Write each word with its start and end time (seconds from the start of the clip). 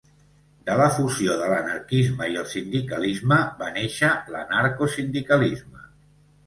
De 0.69 0.77
la 0.79 0.87
fusió 0.95 1.35
de 1.41 1.49
l'anarquisme 1.51 2.31
i 2.33 2.39
el 2.45 2.49
sindicalisme 2.55 3.41
va 3.63 3.71
néixer 3.79 4.11
l'anarcosindicalisme. 4.33 5.89